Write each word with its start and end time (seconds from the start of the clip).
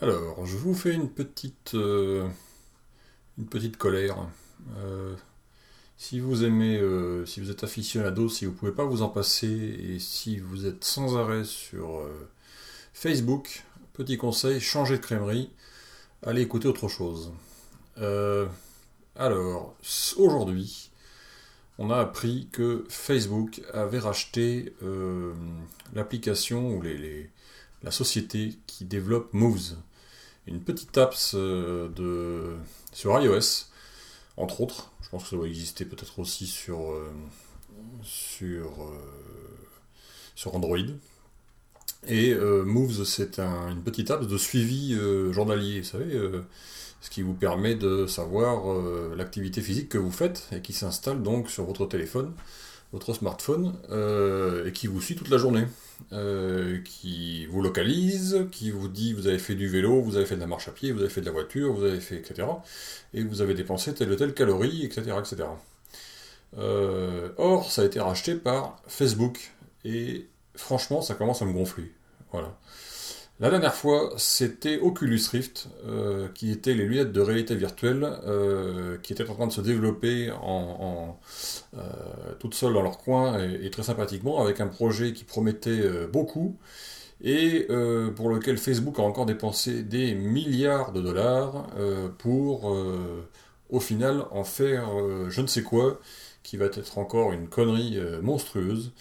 Alors, 0.00 0.44
je 0.44 0.56
vous 0.56 0.74
fais 0.74 0.92
une 0.92 1.08
petite, 1.08 1.74
euh, 1.74 2.28
une 3.38 3.46
petite 3.46 3.78
colère. 3.78 4.28
Euh, 4.76 5.14
si 5.96 6.20
vous 6.20 6.44
aimez, 6.44 6.78
euh, 6.78 7.24
si 7.24 7.40
vous 7.40 7.50
êtes 7.50 7.64
aficionado, 7.64 8.28
si 8.28 8.44
vous 8.44 8.52
pouvez 8.52 8.72
pas 8.72 8.84
vous 8.84 9.00
en 9.00 9.08
passer, 9.08 9.46
et 9.48 9.98
si 9.98 10.38
vous 10.38 10.66
êtes 10.66 10.84
sans 10.84 11.16
arrêt 11.16 11.44
sur 11.44 12.06
Facebook, 12.92 13.64
petit 13.94 14.18
conseil, 14.18 14.60
changez 14.60 14.98
de 14.98 15.02
crèmerie, 15.02 15.50
allez 16.22 16.42
écouter 16.42 16.68
autre 16.68 16.88
chose. 16.88 17.32
alors, 19.16 19.74
aujourd'hui, 20.16 20.91
on 21.78 21.90
a 21.90 21.98
appris 21.98 22.48
que 22.52 22.84
Facebook 22.88 23.62
avait 23.72 23.98
racheté 23.98 24.74
l'application 25.94 26.76
ou 26.76 26.82
la 27.82 27.90
société 27.90 28.58
qui 28.66 28.84
développe 28.84 29.32
Moves 29.32 29.76
une 30.46 30.60
petite 30.60 30.96
apps 30.98 31.34
euh, 31.34 31.88
de, 31.88 32.56
sur 32.92 33.18
iOS, 33.20 33.66
entre 34.36 34.60
autres. 34.60 34.92
Je 35.02 35.08
pense 35.08 35.24
que 35.24 35.30
ça 35.30 35.36
doit 35.36 35.46
exister 35.46 35.84
peut-être 35.84 36.18
aussi 36.18 36.46
sur, 36.46 36.92
euh, 36.92 37.12
euh, 38.42 38.94
Android. 40.46 40.78
Et 42.08 42.34
Moves, 42.34 43.04
c'est 43.04 43.38
une 43.38 43.82
petite 43.84 44.10
app 44.10 44.26
de 44.26 44.36
suivi 44.36 44.96
journalier, 45.30 45.80
vous 45.80 45.86
savez, 45.86 46.20
ce 47.00 47.10
qui 47.10 47.22
vous 47.22 47.34
permet 47.34 47.74
de 47.74 48.06
savoir 48.06 48.64
l'activité 49.16 49.60
physique 49.60 49.88
que 49.88 49.98
vous 49.98 50.10
faites 50.10 50.48
et 50.52 50.60
qui 50.60 50.72
s'installe 50.72 51.22
donc 51.22 51.48
sur 51.48 51.64
votre 51.64 51.86
téléphone 51.86 52.32
votre 52.92 53.14
smartphone 53.14 53.74
euh, 53.90 54.66
et 54.66 54.72
qui 54.72 54.86
vous 54.86 55.00
suit 55.00 55.16
toute 55.16 55.30
la 55.30 55.38
journée, 55.38 55.66
euh, 56.12 56.78
qui 56.84 57.46
vous 57.46 57.62
localise, 57.62 58.46
qui 58.52 58.70
vous 58.70 58.88
dit 58.88 59.14
vous 59.14 59.26
avez 59.26 59.38
fait 59.38 59.54
du 59.54 59.66
vélo, 59.66 60.02
vous 60.02 60.16
avez 60.16 60.26
fait 60.26 60.36
de 60.36 60.40
la 60.40 60.46
marche 60.46 60.68
à 60.68 60.72
pied, 60.72 60.92
vous 60.92 61.00
avez 61.00 61.08
fait 61.08 61.22
de 61.22 61.26
la 61.26 61.32
voiture, 61.32 61.72
vous 61.72 61.84
avez 61.84 62.00
fait 62.00 62.16
etc. 62.16 62.46
Et 63.14 63.22
vous 63.22 63.40
avez 63.40 63.54
dépensé 63.54 63.94
telle 63.94 64.12
ou 64.12 64.16
telle 64.16 64.34
calorie, 64.34 64.84
etc. 64.84 65.14
etc. 65.18 65.48
Euh, 66.58 67.30
or, 67.38 67.70
ça 67.72 67.80
a 67.82 67.84
été 67.86 67.98
racheté 67.98 68.34
par 68.34 68.78
Facebook 68.86 69.52
et 69.84 70.26
franchement, 70.54 71.02
ça 71.02 71.14
commence 71.14 71.42
à 71.42 71.44
me 71.44 71.52
gonfler. 71.52 71.92
Voilà. 72.32 72.56
La 73.42 73.50
dernière 73.50 73.74
fois, 73.74 74.12
c'était 74.18 74.78
Oculus 74.78 75.20
Rift, 75.32 75.68
euh, 75.84 76.28
qui 76.32 76.52
étaient 76.52 76.74
les 76.74 76.84
lunettes 76.86 77.10
de 77.10 77.20
réalité 77.20 77.56
virtuelle, 77.56 78.08
euh, 78.24 78.98
qui 79.02 79.12
étaient 79.12 79.28
en 79.28 79.34
train 79.34 79.48
de 79.48 79.52
se 79.52 79.60
développer 79.60 80.30
en, 80.30 81.18
euh, 81.76 81.80
toutes 82.38 82.54
seules 82.54 82.72
dans 82.72 82.82
leur 82.82 82.98
coin 82.98 83.42
et, 83.42 83.68
très 83.70 83.82
sympathiquement, 83.82 84.40
avec 84.40 84.60
un 84.60 84.68
projet 84.68 85.12
qui 85.12 85.24
promettait 85.24 85.82
beaucoup 86.12 86.56
et 87.20 87.66
pour 88.16 88.28
lequel 88.28 88.58
Facebook 88.58 88.98
a 88.98 89.02
encore 89.02 89.26
dépensé 89.26 89.82
des 89.82 90.14
milliards 90.14 90.92
de 90.92 91.00
dollars 91.00 91.66
pour, 92.18 92.76
au 93.70 93.80
final, 93.80 94.24
en 94.30 94.44
faire 94.44 94.88
je 95.28 95.40
ne 95.40 95.46
sais 95.48 95.62
quoi, 95.62 96.00
qui 96.42 96.56
va 96.56 96.66
être 96.66 96.98
encore 96.98 97.32
une 97.32 97.48
connerie 97.48 97.98
monstrueuse. 98.22 98.92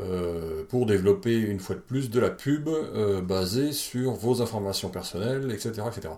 Euh, 0.00 0.64
pour 0.70 0.86
développer 0.86 1.36
une 1.36 1.60
fois 1.60 1.74
de 1.74 1.80
plus 1.80 2.08
de 2.08 2.18
la 2.18 2.30
pub 2.30 2.66
euh, 2.66 3.20
basée 3.20 3.72
sur 3.72 4.12
vos 4.12 4.40
informations 4.40 4.88
personnelles, 4.88 5.50
etc. 5.52 5.82
etc. 5.86 6.14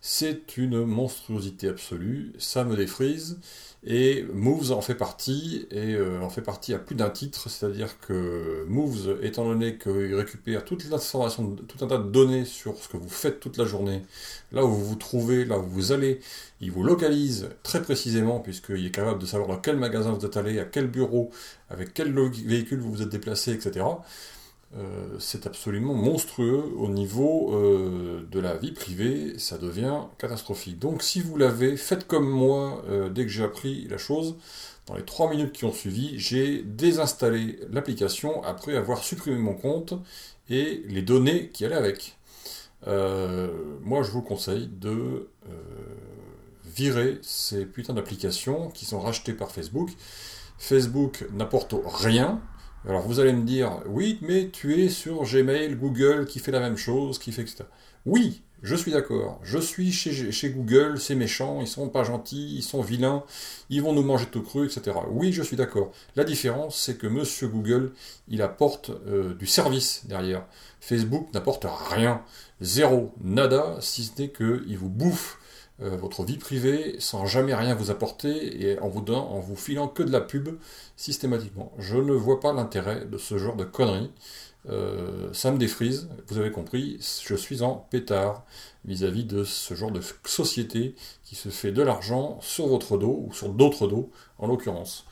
C'est 0.00 0.56
une 0.56 0.84
monstruosité 0.84 1.68
absolue, 1.68 2.32
ça 2.38 2.64
me 2.64 2.74
défrise, 2.74 3.38
et 3.84 4.24
Moves 4.32 4.72
en 4.72 4.80
fait 4.80 4.94
partie, 4.94 5.66
et 5.70 5.94
euh, 5.94 6.22
en 6.22 6.30
fait 6.30 6.40
partie 6.40 6.72
à 6.72 6.78
plus 6.78 6.94
d'un 6.94 7.10
titre, 7.10 7.50
c'est-à-dire 7.50 8.00
que 8.00 8.64
Moves, 8.68 9.18
étant 9.22 9.44
donné 9.44 9.76
qu'il 9.76 10.14
récupère 10.14 10.64
toute 10.64 10.88
l'information, 10.88 11.54
tout 11.54 11.84
un 11.84 11.88
tas 11.88 11.98
de 11.98 12.10
données 12.10 12.44
sur 12.44 12.76
ce 12.78 12.88
que 12.88 12.96
vous 12.96 13.08
faites 13.08 13.40
toute 13.40 13.58
la 13.58 13.66
journée, 13.66 14.02
là 14.52 14.64
où 14.64 14.68
vous 14.68 14.84
vous 14.84 14.96
trouvez, 14.96 15.44
là 15.44 15.58
où 15.58 15.66
vous 15.66 15.92
allez, 15.92 16.20
il 16.60 16.70
vous 16.70 16.82
localise 16.82 17.50
très 17.62 17.82
précisément, 17.82 18.40
puisqu'il 18.40 18.86
est 18.86 18.90
capable 18.90 19.20
de 19.20 19.26
savoir 19.26 19.48
dans 19.48 19.58
quel 19.58 19.76
magasin 19.76 20.12
vous 20.12 20.24
êtes 20.24 20.36
allé, 20.36 20.58
à 20.58 20.64
quel 20.64 20.86
bureau, 20.88 21.30
avec 21.70 21.94
quel 21.94 22.12
véhicule 22.12 22.80
vous 22.80 22.92
vous 22.92 23.02
êtes 23.02 23.08
déplacé, 23.08 23.52
etc. 23.52 23.84
Euh, 24.76 25.16
c'est 25.18 25.46
absolument 25.46 25.94
monstrueux 25.94 26.74
au 26.76 26.88
niveau 26.88 27.54
euh, 27.54 28.26
de 28.30 28.38
la 28.38 28.54
vie 28.54 28.72
privée, 28.72 29.38
ça 29.38 29.56
devient 29.56 30.00
catastrophique. 30.18 30.78
Donc 30.78 31.02
si 31.02 31.22
vous 31.22 31.38
l'avez, 31.38 31.76
faites 31.78 32.06
comme 32.06 32.28
moi 32.28 32.82
euh, 32.88 33.08
dès 33.08 33.22
que 33.22 33.30
j'ai 33.30 33.44
appris 33.44 33.88
la 33.88 33.96
chose. 33.96 34.36
Dans 34.86 34.94
les 34.94 35.04
3 35.04 35.30
minutes 35.30 35.52
qui 35.52 35.64
ont 35.64 35.72
suivi, 35.72 36.18
j'ai 36.18 36.62
désinstallé 36.62 37.60
l'application 37.70 38.42
après 38.42 38.76
avoir 38.76 39.02
supprimé 39.02 39.38
mon 39.38 39.54
compte 39.54 39.94
et 40.50 40.82
les 40.88 41.02
données 41.02 41.48
qui 41.48 41.64
allaient 41.64 41.74
avec. 41.74 42.16
moi 42.86 44.02
je 44.02 44.10
vous 44.10 44.22
conseille 44.22 44.68
de 44.68 45.28
virer 46.64 47.18
ces 47.22 47.66
putains 47.66 47.92
d'applications 47.92 48.70
qui 48.70 48.86
sont 48.86 49.00
rachetées 49.00 49.34
par 49.34 49.50
Facebook. 49.50 49.90
Facebook 50.58 51.26
n'apporte 51.32 51.74
rien, 51.84 52.40
alors 52.86 53.02
vous 53.02 53.20
allez 53.20 53.32
me 53.32 53.44
dire, 53.44 53.80
oui, 53.86 54.18
mais 54.22 54.50
tu 54.50 54.82
es 54.82 54.88
sur 54.88 55.24
Gmail, 55.24 55.76
Google 55.76 56.26
qui 56.26 56.38
fait 56.38 56.52
la 56.52 56.60
même 56.60 56.76
chose, 56.76 57.18
qui 57.18 57.32
fait 57.32 57.42
etc. 57.42 57.64
Oui, 58.06 58.42
je 58.62 58.74
suis 58.74 58.90
d'accord. 58.90 59.38
Je 59.42 59.58
suis 59.58 59.92
chez, 59.92 60.50
Google, 60.50 60.98
c'est 60.98 61.14
méchant, 61.14 61.60
ils 61.60 61.68
sont 61.68 61.88
pas 61.88 62.02
gentils, 62.02 62.56
ils 62.56 62.62
sont 62.62 62.80
vilains, 62.80 63.24
ils 63.70 63.82
vont 63.82 63.92
nous 63.92 64.02
manger 64.02 64.26
tout 64.26 64.42
cru, 64.42 64.66
etc. 64.66 64.96
Oui, 65.10 65.32
je 65.32 65.42
suis 65.42 65.56
d'accord. 65.56 65.92
La 66.16 66.24
différence, 66.24 66.76
c'est 66.80 66.96
que 66.96 67.06
Monsieur 67.06 67.48
Google, 67.48 67.92
il 68.28 68.42
apporte 68.42 68.90
euh, 68.90 69.34
du 69.34 69.46
service 69.46 70.06
derrière. 70.06 70.44
Facebook 70.80 71.28
n'apporte 71.34 71.66
rien, 71.90 72.22
zéro, 72.60 73.12
nada, 73.22 73.76
si 73.80 74.04
ce 74.04 74.22
n'est 74.22 74.30
qu'il 74.30 74.76
vous 74.78 74.88
bouffe 74.88 75.37
euh, 75.80 75.96
votre 75.96 76.24
vie 76.24 76.38
privée 76.38 76.96
sans 76.98 77.26
jamais 77.26 77.54
rien 77.54 77.74
vous 77.74 77.90
apporter 77.90 78.62
et 78.62 78.78
en 78.80 78.88
vous, 78.88 79.00
donnant, 79.00 79.28
en 79.30 79.40
vous 79.40 79.56
filant 79.56 79.86
que 79.86 80.02
de 80.02 80.10
la 80.10 80.20
pub 80.20 80.58
systématiquement. 80.96 81.72
Je 81.78 81.96
ne 81.96 82.12
vois 82.12 82.40
pas 82.40 82.52
l'intérêt 82.52 83.04
de 83.04 83.16
ce 83.18 83.38
genre 83.38 83.56
de 83.56 83.64
conneries. 83.64 84.10
Euh, 84.68 85.32
ça 85.32 85.50
me 85.50 85.58
défrise, 85.58 86.08
vous 86.26 86.38
avez 86.38 86.50
compris, 86.50 86.98
je 87.24 87.34
suis 87.34 87.62
en 87.62 87.86
pétard 87.90 88.44
vis-à-vis 88.84 89.24
de 89.24 89.44
ce 89.44 89.74
genre 89.74 89.92
de 89.92 90.00
société 90.24 90.94
qui 91.24 91.36
se 91.36 91.48
fait 91.48 91.72
de 91.72 91.82
l'argent 91.82 92.38
sur 92.42 92.66
votre 92.66 92.98
dos, 92.98 93.24
ou 93.26 93.32
sur 93.32 93.50
d'autres 93.50 93.86
dos, 93.86 94.10
en 94.38 94.46
l'occurrence. 94.46 95.04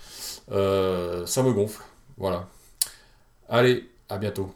Euh, 0.50 1.24
ça 1.26 1.42
me 1.42 1.52
gonfle, 1.52 1.82
voilà. 2.18 2.48
Allez, 3.48 3.88
à 4.08 4.18
bientôt. 4.18 4.52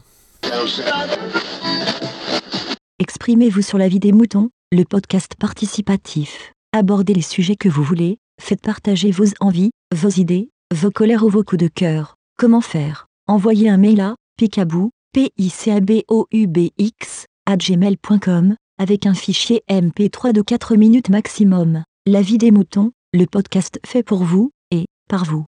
Exprimez-vous 3.31 3.63
sur 3.63 3.79
la 3.79 3.87
vie 3.87 4.01
des 4.01 4.11
moutons 4.11 4.51
le 4.73 4.83
podcast 4.83 5.37
participatif. 5.39 6.53
Abordez 6.73 7.15
les 7.15 7.23
sujets 7.23 7.55
que 7.55 7.69
vous 7.69 7.85
voulez, 7.85 8.19
faites 8.43 8.61
partager 8.61 9.13
vos 9.13 9.27
envies, 9.39 9.71
vos 9.95 10.09
idées, 10.09 10.51
vos 10.75 10.91
colères 10.91 11.23
ou 11.23 11.29
vos 11.29 11.45
coups 11.45 11.63
de 11.63 11.69
cœur. 11.69 12.17
Comment 12.37 12.61
faire? 12.61 13.07
Envoyez 13.29 13.69
un 13.69 13.77
mail 13.77 14.01
à 14.01 14.17
picabou, 14.37 14.91
p 15.13 15.31
i 15.39 15.49
c 15.49 15.71
a 15.71 15.79
b 15.79 16.03
o 16.09 16.27
u 16.33 16.49
b 16.49 16.71
x 16.77 17.27
gmail.com 17.49 18.57
avec 18.81 19.07
un 19.07 19.15
fichier 19.15 19.63
MP3 19.71 20.33
de 20.33 20.43
4 20.43 20.75
minutes 20.75 21.09
maximum. 21.09 21.85
La 22.09 22.23
vie 22.23 22.39
des 22.39 22.51
moutons, 22.51 22.91
le 23.15 23.27
podcast 23.27 23.79
fait 23.87 24.03
pour 24.03 24.25
vous 24.25 24.51
et 24.73 24.87
par 25.09 25.25
vous. 25.25 25.45